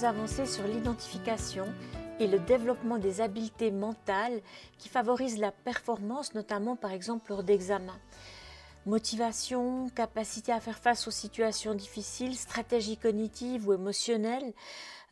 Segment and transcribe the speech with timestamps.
[0.00, 1.66] avancées sur l'identification
[2.18, 4.40] et le développement des habiletés mentales
[4.78, 7.98] qui favorisent la performance, notamment par exemple lors d'examens.
[8.86, 14.52] Motivation, capacité à faire face aux situations difficiles, stratégie cognitive ou émotionnelle,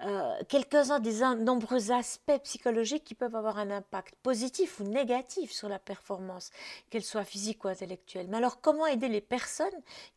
[0.04, 5.68] euh, quelques-uns des nombreux aspects psychologiques qui peuvent avoir un impact positif ou négatif sur
[5.68, 6.50] la performance,
[6.88, 8.26] qu'elle soit physique ou intellectuelle.
[8.28, 9.68] Mais alors comment aider les personnes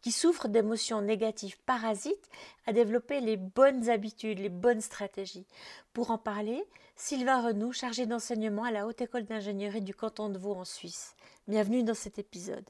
[0.02, 2.30] qui souffrent d'émotions négatives parasites
[2.66, 5.48] à développer les bonnes habitudes, les bonnes stratégies?
[5.94, 6.63] Pour en parler,
[6.96, 11.16] Sylvain Renou, chargé d'enseignement à la Haute École d'ingénierie du canton de Vaud en Suisse.
[11.48, 12.70] Bienvenue dans cet épisode.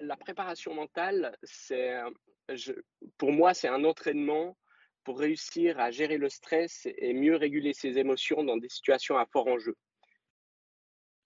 [0.00, 1.98] La préparation mentale, c'est,
[3.18, 4.56] pour moi, c'est un entraînement
[5.04, 9.26] pour réussir à gérer le stress et mieux réguler ses émotions dans des situations à
[9.26, 9.76] fort enjeu.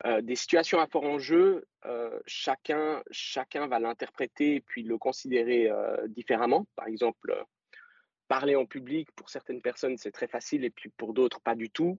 [0.05, 5.70] Euh, des situations à fort enjeu, euh, chacun, chacun va l'interpréter et puis le considérer
[5.70, 6.67] euh, différemment.
[6.77, 7.45] Par exemple,
[8.28, 11.70] parler en public, pour certaines personnes, c'est très facile et puis pour d'autres, pas du
[11.70, 11.98] tout.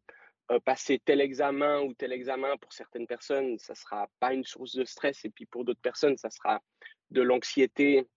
[0.50, 4.76] Euh, passer tel examen ou tel examen pour certaines personnes, ça sera pas une source
[4.76, 6.62] de stress et puis pour d'autres personnes, ça sera
[7.12, 8.08] de l'anxiété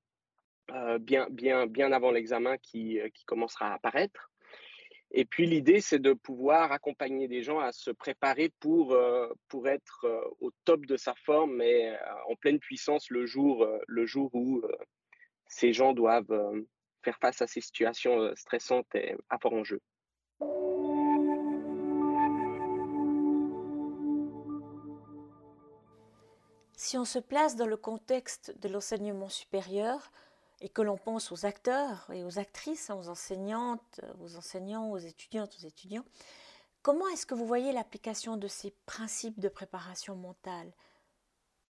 [0.70, 4.30] euh, bien, bien, bien avant l'examen qui, euh, qui commencera à apparaître.
[5.10, 8.96] Et puis l'idée, c'est de pouvoir accompagner des gens à se préparer pour,
[9.48, 10.06] pour être
[10.38, 11.96] au top de sa forme et
[12.28, 14.62] en pleine puissance le jour, le jour où
[15.48, 16.62] ces gens doivent
[17.02, 19.80] faire face à ces situations stressantes et à fort enjeu.
[26.82, 30.10] Si on se place dans le contexte de l'enseignement supérieur
[30.62, 34.96] et que l'on pense aux acteurs et aux actrices, hein, aux enseignantes, aux enseignants, aux
[34.96, 36.06] étudiantes, aux étudiants,
[36.80, 40.72] comment est-ce que vous voyez l'application de ces principes de préparation mentale?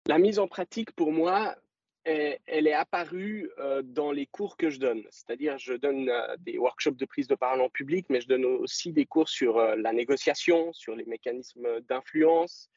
[0.05, 1.57] La mise en pratique, pour moi,
[2.05, 5.03] elle est apparue euh, dans les cours que je donne.
[5.09, 8.45] C'est-à-dire, je donne euh, des workshops de prise de parole en public, mais je donne
[8.45, 12.69] aussi des cours sur euh, la négociation, sur les mécanismes d'influence,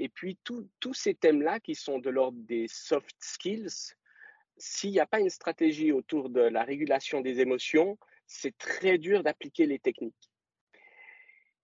[0.00, 3.92] et puis, tous ces thèmes-là qui sont de l'ordre des soft skills,
[4.56, 9.22] s'il n'y a pas une stratégie autour de la régulation des émotions, c'est très dur
[9.22, 10.30] d'appliquer les techniques.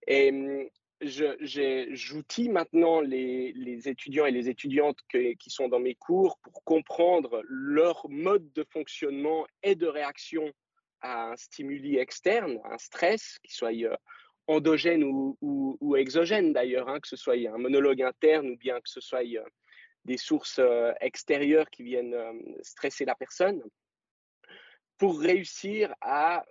[0.05, 0.69] Et hum,
[1.01, 8.07] j'outille maintenant les, étudiants et les étudiantes qui sont dans mes cours pour comprendre leur
[8.07, 10.53] mode de fonctionnement et de réaction
[11.01, 13.95] à un stimuli externe, un stress, qui soit euh,
[14.47, 18.89] endogène ou, ou, exogène d'ailleurs, hein, que ce soit un monologue interne ou bien que
[18.89, 19.23] ce soit
[20.05, 23.61] des sources euh, extérieures qui viennent euh, stresser la personne,
[24.97, 26.45] pour réussir à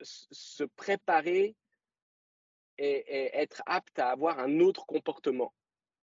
[0.00, 1.54] se préparer
[2.78, 5.52] et, être apte à avoir un autre comportement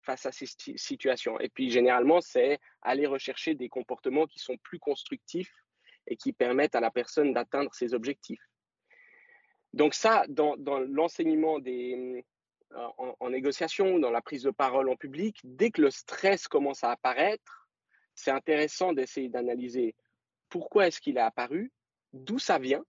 [0.01, 1.39] face à ces situations.
[1.39, 5.53] Et puis généralement, c'est aller rechercher des comportements qui sont plus constructifs
[6.07, 8.41] et qui permettent à la personne d'atteindre ses objectifs.
[9.73, 12.25] Donc ça, dans, l'enseignement des,
[12.73, 12.87] euh,
[13.19, 16.91] en, négociation, dans la prise de parole en public, dès que le stress commence à
[16.91, 17.69] apparaître,
[18.15, 19.95] c'est intéressant d'essayer d'analyser
[20.49, 21.71] pourquoi est-ce qu'il est apparu,
[22.11, 22.83] d'où ça vient,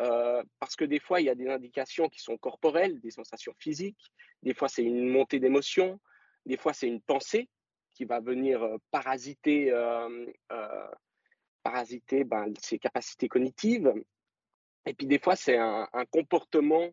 [0.00, 3.54] euh, parce que des fois, il y a des indications qui sont corporelles, des sensations
[3.58, 4.12] physiques,
[4.42, 5.98] des fois c'est une montée d'émotion,
[6.44, 7.48] des fois c'est une pensée
[7.94, 9.72] qui va venir euh, parasiter,
[11.64, 13.92] parasiter ben, ses capacités cognitives,
[14.86, 16.88] et puis des fois, c'est un, comportement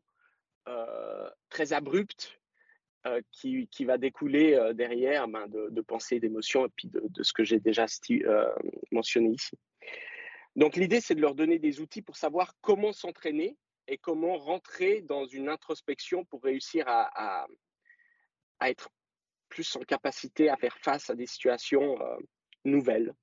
[0.67, 2.39] euh, très abrupt
[3.05, 7.33] euh, qui, qui, va découler euh, derrière ben, de, pensées, d'émotions et puis de, ce
[7.33, 7.85] que j'ai déjà
[8.91, 9.57] mentionné ici.
[10.55, 15.01] Donc l'idée, c'est de leur donner des outils pour savoir comment s'entraîner et comment rentrer
[15.01, 17.47] dans une introspection pour réussir à,
[18.59, 18.89] à être
[19.49, 21.97] plus en capacité à faire face à des situations
[22.65, 23.13] nouvelles.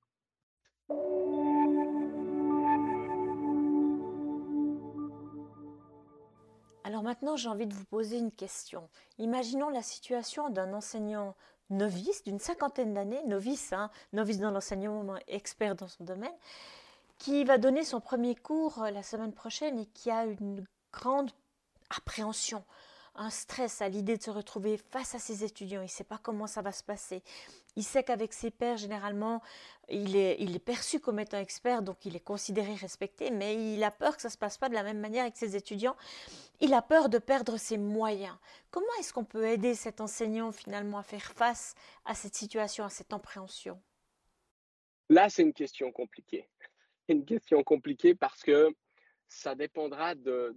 [7.01, 8.89] Maintenant, j'ai envie de vous poser une question.
[9.17, 11.35] Imaginons la situation d'un enseignant
[11.69, 16.33] novice d'une cinquantaine d'années, novice, hein, novice dans l'enseignement, expert dans son domaine,
[17.17, 21.31] qui va donner son premier cours euh, la semaine prochaine et qui a une grande
[21.89, 22.63] appréhension
[23.15, 25.81] un stress à l'idée de se retrouver face à ses étudiants.
[25.81, 27.21] Il ne sait pas comment ça va se passer.
[27.75, 29.41] Il sait qu'avec ses pairs, généralement,
[29.89, 34.15] il est, perçu comme étant expert, donc il est considéré, respecté, mais il a peur
[34.15, 35.95] que ça ne se passe pas de la même manière avec ses étudiants.
[36.59, 38.35] Il a peur de perdre ses moyens.
[38.69, 41.75] Comment est-ce qu'on peut aider cet enseignant finalement à faire face
[42.05, 43.81] à cette situation, à cette appréhension?
[45.09, 46.47] Là, c'est une question compliquée.
[47.09, 48.73] Une question compliquée parce que
[49.31, 50.53] ça dépendra de,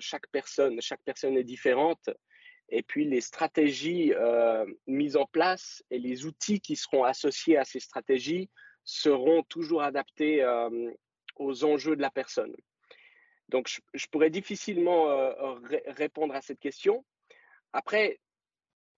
[0.00, 0.82] chaque personne.
[0.82, 2.10] Chaque personne est différente
[2.68, 7.64] et puis les stratégies euh, mises en place et les outils qui seront associés à
[7.64, 8.50] ces stratégies
[8.84, 10.90] seront toujours adaptés euh,
[11.36, 12.54] aux enjeux de la personne.
[13.48, 15.54] Donc, je, pourrais difficilement euh,
[15.86, 17.04] répondre à cette question.
[17.72, 18.20] Après,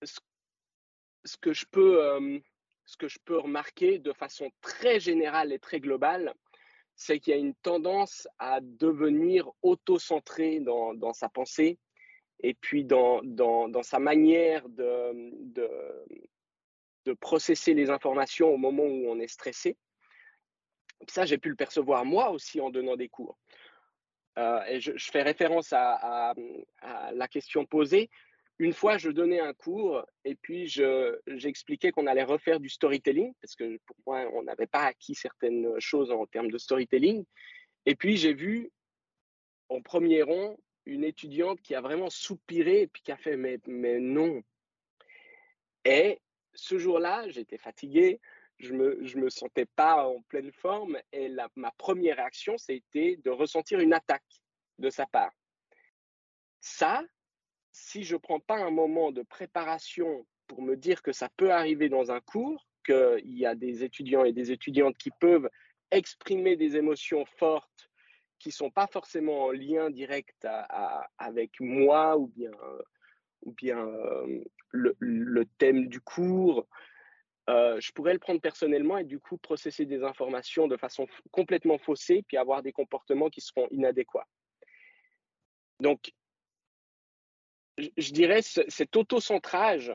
[0.03, 6.35] ce que je peux remarquer de façon très générale et très globale,
[6.94, 11.78] c'est qu'il y a une tendance à devenir auto-centré dans, dans, sa pensée
[12.40, 13.22] et puis dans,
[13.82, 15.12] sa manière de,
[17.04, 19.76] de, processer les informations au moment où on est stressé.
[21.08, 23.36] Ça, j'ai pu le percevoir moi aussi en donnant des cours.
[24.38, 26.34] Euh, et je, fais référence à,
[27.12, 28.08] la question posée.
[28.58, 30.69] Une fois, je donnais un cours et puis
[31.26, 35.81] j'expliquais qu'on allait refaire du storytelling, parce que pour moi, on n'avait pas acquis certaines
[35.81, 37.25] choses en termes de storytelling.
[37.87, 38.70] Et puis, j'ai vu
[39.69, 43.58] en premier rang une étudiante qui a vraiment soupiré et puis qui a fait mais,
[43.66, 44.43] mais non.
[45.84, 46.20] Et
[46.54, 48.20] ce jour-là, j'étais fatigué,
[48.58, 53.31] je me, je me sentais pas en pleine forme et ma première réaction, c'était de
[53.31, 54.22] ressentir une attaque
[54.78, 55.32] de sa part.
[56.60, 57.02] Ça,
[57.92, 61.90] si je prends pas un moment de préparation pour me dire que ça peut arriver
[61.90, 65.50] dans un cours, qu'il y a des étudiants et des étudiantes qui peuvent
[65.90, 67.90] exprimer des émotions fortes
[68.38, 70.46] qui sont pas forcément en lien direct
[71.18, 72.50] avec moi ou bien,
[73.42, 76.66] ou bien euh, le, thème du cours,
[77.50, 81.76] euh, je pourrais le prendre personnellement et du coup processer des informations de façon complètement
[81.76, 84.26] faussée puis avoir des comportements qui seront inadéquats.
[85.78, 86.12] Donc,
[87.78, 89.92] je dirais cet auto-centrage,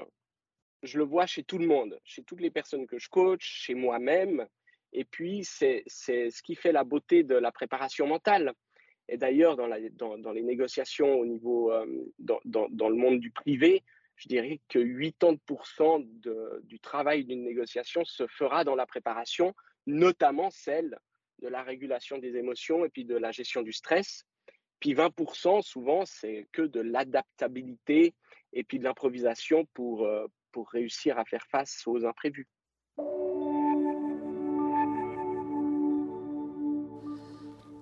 [0.83, 3.73] je le vois chez tout le monde, chez toutes les personnes que je coach, chez
[3.73, 4.47] moi-même,
[4.93, 8.53] et puis, c'est ce qui fait la beauté de la préparation mentale.
[9.09, 11.85] Et d'ailleurs, dans, les négociations au niveau, euh,
[12.19, 13.83] dans, le monde du privé,
[14.15, 19.53] je dirais que 80% de, du travail d'une négociation se fera dans la préparation,
[19.85, 20.97] notamment celle
[21.39, 24.25] de la régulation des émotions et puis de la gestion du stress.
[24.79, 28.13] Puis 20%, souvent, c'est que de l'adaptabilité
[28.53, 32.47] et puis de l'improvisation pour, euh, pour réussir à faire face aux imprévus.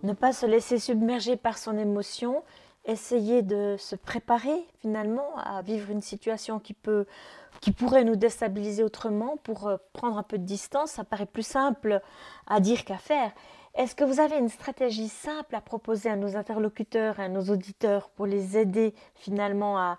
[0.06, 2.44] ne pas se laisser submerger par son émotion,
[2.86, 7.06] essayer de se préparer finalement à vivre une situation qui peut
[7.62, 11.46] qui pourrait nous déstabiliser autrement pour euh, prendre un peu de distance, ça paraît plus
[11.48, 12.02] simple
[12.48, 13.32] à dire qu'à faire.
[13.76, 17.44] Est-ce que vous avez une stratégie simple à proposer à nos interlocuteurs et à nos
[17.52, 19.98] auditeurs pour les aider finalement à,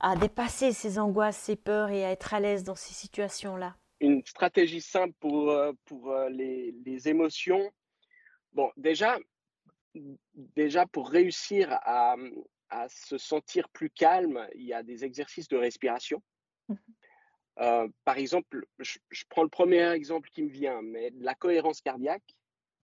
[0.00, 3.76] à dépasser ces angoisses, ces peurs et à être à l'aise dans ces situations-là?
[4.00, 7.70] Une stratégie simple pour, euh, pour euh, les, les émotions.
[8.52, 9.18] Bon, déjà,
[10.34, 12.16] déjà pour réussir à,
[12.88, 16.22] se sentir plus calme, il y a des exercices de respiration.
[16.68, 16.74] Mmh
[17.60, 18.98] euh, par exemple, je,
[19.28, 22.36] prends le premier exemple qui me vient, mais la cohérence cardiaque,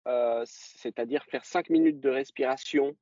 [0.08, 2.96] euh, c'est-à-dire faire 5 minutes de respiration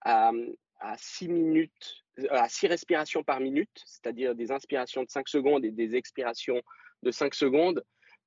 [0.00, 0.32] à,
[0.80, 5.64] à 6 minutes, euh, à 6 respirations par minute, c'est-à-dire des inspirations de 5 secondes
[5.64, 6.60] et des expirations
[7.02, 7.84] de 5 secondes,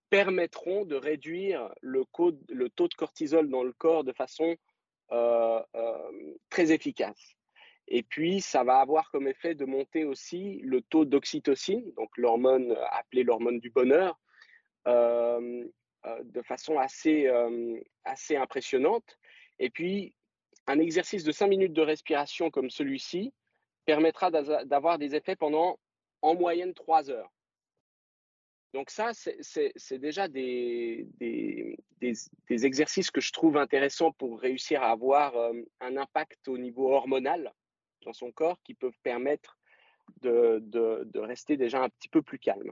[0.10, 2.06] permettront de réduire le,
[2.70, 4.56] taux de cortisol dans le corps de façon
[5.12, 5.62] euh,
[6.50, 7.36] très efficace.
[7.90, 12.76] Et puis, ça va avoir comme effet de monter aussi le taux d'oxytocine, donc l'hormone
[12.92, 14.18] appelée l'hormone du bonheur,
[16.24, 17.28] de façon assez,
[18.06, 19.18] assez impressionnante.
[19.60, 20.14] Et puis,
[20.68, 23.34] un exercice de 5 minutes de respiration comme celui-ci
[23.86, 25.80] permettra d'avoir des effets pendant
[26.22, 27.32] en moyenne 3 heures.
[28.74, 35.36] Donc ça, c'est déjà des, des, exercices que je trouve intéressants pour réussir à avoir
[35.38, 37.54] euh, un impact au niveau hormonal
[38.06, 39.58] dans son corps qui peuvent permettre
[40.22, 42.72] de, de, rester déjà un petit peu plus calme.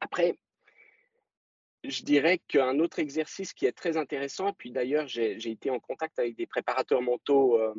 [0.00, 0.38] Après,
[1.84, 6.18] je dirais qu'un autre exercice qui est très intéressant, puis d'ailleurs j'ai été en contact
[6.18, 7.74] avec des préparateurs mentaux euh,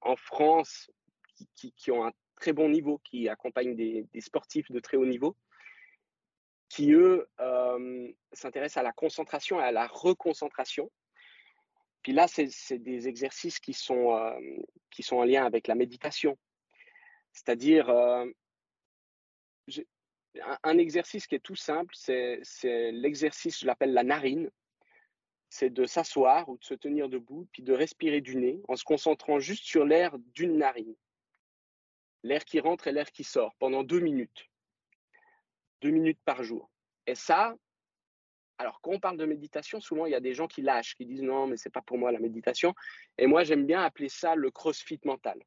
[0.00, 0.90] en France
[1.54, 5.36] qui, ont un très bon niveau, qui accompagnent des, des sportifs de très haut niveau,
[6.68, 10.90] qui, eux, euh, s'intéressent à la concentration et à la reconcentration.
[12.02, 14.38] Puis là, c'est des exercices qui sont, euh,
[14.90, 16.36] qui sont en lien avec la méditation.
[17.32, 17.88] C'est-à-dire,
[20.62, 22.42] un, exercice qui est tout simple, c'est
[22.92, 24.50] l'exercice, je l'appelle la narine.
[25.50, 28.84] C'est de s'asseoir ou de se tenir debout, puis de respirer du nez en se
[28.84, 30.94] concentrant juste sur l'air d'une narine.
[32.22, 34.48] L'air qui rentre et l'air qui sort pendant deux minutes
[35.80, 36.70] deux minutes par jour.
[37.06, 37.56] Et ça,
[38.58, 41.06] alors quand on parle de méditation, souvent il y a des gens qui lâchent, qui
[41.06, 42.74] disent non, mais c'est pas pour moi la méditation.
[43.16, 45.40] Et moi, j'aime bien appeler ça le crossfit mental.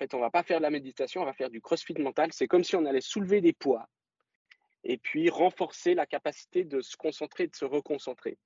[0.00, 2.30] Fait, on va pas faire de la méditation, on va faire du crossfit mental.
[2.32, 3.88] C'est comme si on allait soulever des poids
[4.82, 8.38] et puis renforcer la capacité de se concentrer, de se reconcentrer.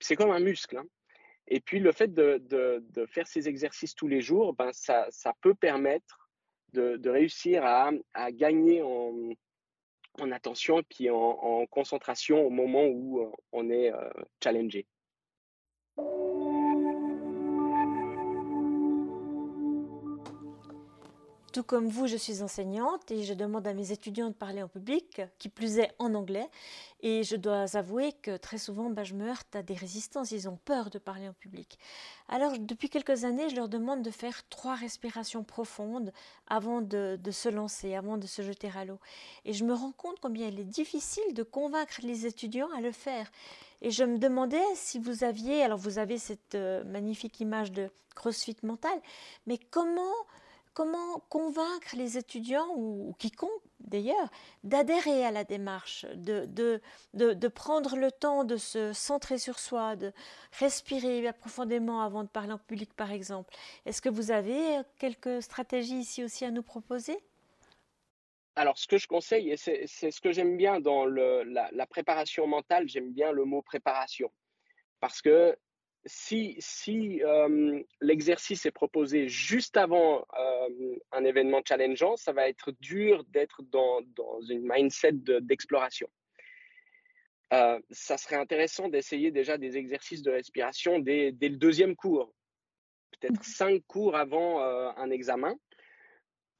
[0.00, 0.78] C'est comme un muscle.
[0.78, 0.86] Hein.
[1.48, 5.08] Et puis le fait de, faire ces exercices tous les jours, ben, ça,
[5.42, 6.30] peut permettre
[6.72, 7.90] de, réussir à,
[8.32, 9.34] gagner en,
[10.32, 14.10] attention et puis en, concentration au moment où euh, on est euh,
[14.42, 14.86] challengé.
[21.52, 24.68] Tout comme vous, je suis enseignante et je demande à mes étudiants de parler en
[24.68, 26.48] public, qui plus est en anglais.
[27.00, 30.30] Et je dois avouer que très souvent, bah, je me heurte à des résistances.
[30.30, 31.76] Ils ont peur de parler en public.
[32.28, 36.12] Alors, depuis quelques années, je leur demande de faire trois respirations profondes
[36.46, 39.00] avant de, se lancer, avant de se jeter à l'eau.
[39.44, 42.92] Et je me rends compte combien il est difficile de convaincre les étudiants à le
[42.92, 43.28] faire.
[43.82, 47.90] Et je me demandais si vous aviez, alors vous avez cette euh, magnifique image de
[48.14, 48.96] crossfit mental,
[49.46, 50.14] mais comment
[50.74, 53.50] comment convaincre les étudiants ou, quiconque
[53.80, 54.30] d'ailleurs
[54.62, 56.80] d'adhérer à la démarche, de,
[57.48, 60.12] prendre le temps de se centrer sur soi, de
[60.58, 63.54] respirer profondément avant de parler en public par exemple.
[63.86, 67.18] Est-ce que vous avez quelques stratégies ici aussi à nous proposer?
[68.56, 72.88] Alors, ce que je conseille, et c'est ce que j'aime bien dans la, préparation mentale,
[72.88, 74.30] j'aime bien le mot préparation.
[75.00, 75.56] Parce que
[76.06, 82.72] si, si euh, l'exercice est proposé juste avant euh, un événement challengeant, ça va être
[82.80, 86.08] dur d'être dans, dans, une mindset d'exploration.
[87.52, 92.32] Euh, ça serait intéressant d'essayer déjà des exercices de respiration dès, dès le deuxième cours,
[93.12, 93.44] peut-être mmh.
[93.44, 95.58] cinq cours avant un examen,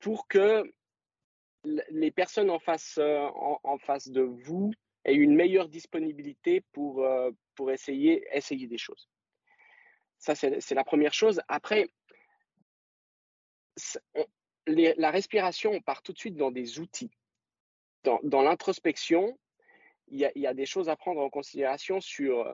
[0.01, 0.65] pour que
[1.65, 4.73] les personnes en face, en, en face de vous
[5.05, 7.07] aient une meilleure disponibilité pour,
[7.55, 9.09] pour essayer, essayer des choses.
[10.21, 11.41] Ça, c'est la première chose.
[11.49, 11.89] Après,
[14.67, 17.11] la respiration, on part tout de suite dans des outils.
[18.05, 19.39] Dans, l'introspection,
[20.09, 22.53] il, y, a, des choses à prendre en considération sur euh,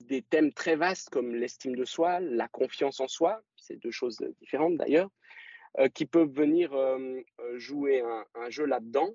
[0.00, 4.18] des thèmes très vastes comme l'estime de soi, la confiance en soi, c'est deux choses
[4.40, 5.08] différentes d'ailleurs,
[5.78, 7.22] euh, qui peuvent venir euh,
[7.56, 8.02] jouer
[8.34, 9.10] un, jeu là-dedans.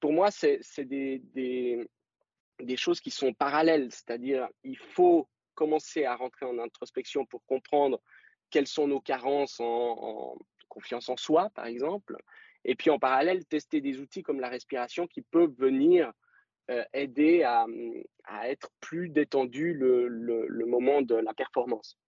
[0.00, 5.28] Pour moi, c'est des, des, choses qui sont parallèles, c'est-à-dire il faut
[5.60, 8.00] commencer à rentrer en introspection pour comprendre
[8.48, 10.38] quelles sont nos carences en,
[10.70, 12.16] confiance en soi, par exemple.
[12.64, 16.10] Et puis en parallèle, tester des outils comme la respiration qui peuvent venir
[16.70, 17.66] euh, aider à,
[18.44, 21.98] être plus détendu le, moment de la performance.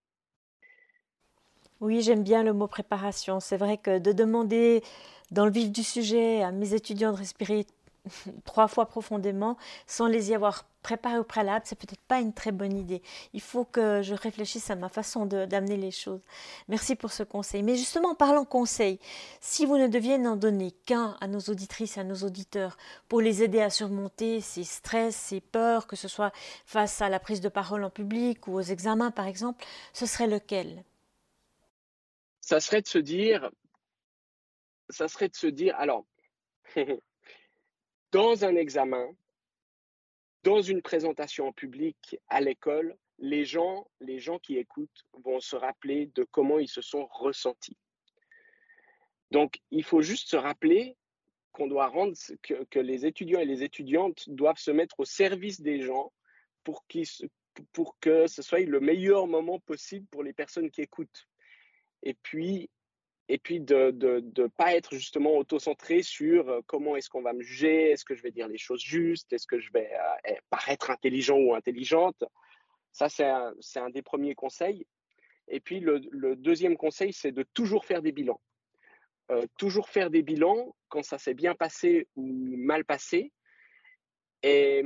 [1.81, 3.39] Oui, j'aime bien le mot préparation.
[3.39, 4.83] C'est vrai que de demander
[5.31, 7.67] dans le vif du sujet à mes étudiants de respirer
[8.45, 9.57] trois fois profondément
[9.87, 13.03] sans les y avoir préparés au préalable, c'est peut-être pas une très bonne idée.
[13.33, 16.21] Il faut que je réfléchisse à ma façon d'amener les choses.
[16.69, 17.63] Merci pour ce conseil.
[17.63, 18.99] Mais justement, en parlant conseil,
[19.41, 22.77] si vous ne deviez n'en donner qu'un à nos auditrices à nos auditeurs
[23.09, 26.33] pour les aider à surmonter ces stress, ces peurs, que ce soit
[26.67, 30.27] face à la prise de parole en public ou aux examens par exemple, ce serait
[30.27, 30.83] lequel?
[32.41, 33.51] Ça serait de se dire,
[34.91, 36.05] ça serait de se dire, alors,
[38.13, 39.09] dans un examen,
[40.45, 45.57] dans une présentation en public à l'école, les gens, les gens qui écoutent vont se
[45.57, 47.77] rappeler de comment ils se sont ressentis.
[49.31, 50.97] Donc, il faut juste se rappeler
[51.53, 55.81] qu'on doit rendre que, les étudiants et les étudiantes doivent se mettre au service des
[55.81, 56.13] gens
[56.65, 56.85] pour,
[57.73, 61.29] pour que ce soit le meilleur moment possible pour les personnes qui écoutent.
[62.03, 62.69] Et puis,
[63.29, 67.43] et puis de ne pas être justement auto-centré sur euh, comment est-ce qu'on va me
[67.43, 70.39] juger, est-ce que je vais dire les choses justes, est-ce que je vais euh, eh,
[70.51, 72.25] paraître intelligent ou intelligente.
[72.93, 74.87] Ça, c'est un, un, des premiers conseils.
[75.49, 78.41] Et puis le, deuxième conseil, c'est de toujours faire des bilans.
[79.31, 82.27] Euh, toujours faire des bilans quand ça s'est bien passé ou
[82.57, 83.33] mal passé.
[84.43, 84.83] Et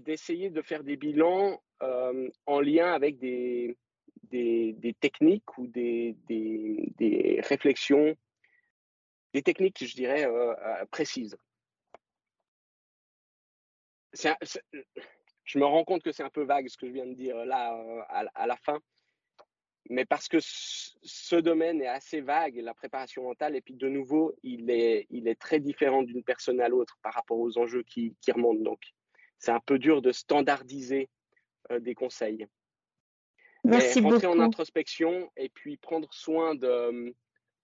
[0.00, 1.62] d'essayer de faire des bilans
[2.46, 3.76] en lien avec des,
[4.30, 8.16] des, techniques ou des, des, réflexions,
[9.32, 11.36] des techniques, je dirais, euh, euh, précises.
[14.12, 17.36] je me rends compte que c'est un peu vague ce que je viens de dire
[17.44, 18.02] là euh,
[18.34, 18.80] à, la fin,
[19.90, 24.34] mais parce que ce domaine est assez vague, la préparation mentale, et puis de nouveau,
[24.42, 28.16] il est, il est très différent d'une personne à l'autre par rapport aux enjeux qui,
[28.20, 28.62] qui remontent.
[28.62, 28.80] Donc,
[29.38, 31.08] c'est un peu dur de standardiser
[31.70, 32.48] des conseils.
[33.64, 37.14] Merci rentrer en introspection et puis prendre soin de,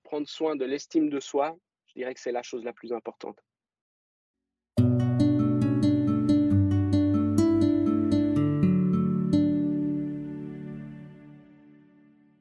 [0.03, 3.39] prendre soin de l'estime de soi, je dirais que c'est la chose la plus importante.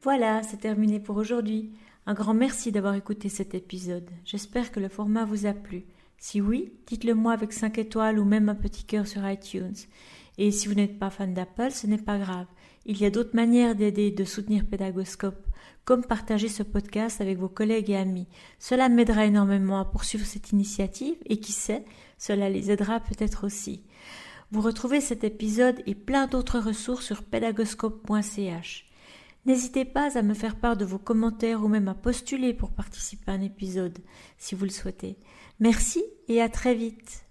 [0.01, 1.71] Voilà, c'est terminé pour aujourd'hui.
[2.05, 4.09] Un grand merci d'avoir écouté cet épisode.
[4.25, 5.85] J'espère que le format vous a plu.
[6.17, 9.75] Si oui, dites-le moi avec 5 étoiles ou même un petit cœur sur iTunes.
[10.37, 12.47] Et si vous n'êtes pas fan d'Apple, ce n'est pas grave.
[12.85, 15.47] Il y a d'autres manières d'aider et de soutenir Pédagoscope,
[15.85, 18.27] comme partager ce podcast avec vos collègues et amis.
[18.59, 21.85] Cela m'aidera énormément à poursuivre cette initiative et qui sait,
[22.17, 23.83] cela les aidera peut-être aussi.
[24.51, 28.85] Vous retrouvez cet épisode et plein d'autres ressources sur pédagoscope.ch.
[29.45, 33.31] N'hésitez pas à me faire part de vos commentaires ou même à postuler pour participer
[33.31, 33.97] à un épisode
[34.37, 35.17] si vous le souhaitez.
[35.59, 37.25] Merci et à très vite.